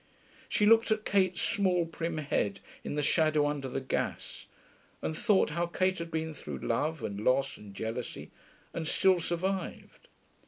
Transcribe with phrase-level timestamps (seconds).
[0.49, 4.47] She looked at Kate's small, prim head in the shadow under the gas,
[4.99, 8.31] and thought how Kate had been through love and loss and jealousy
[8.73, 10.07] and still survived.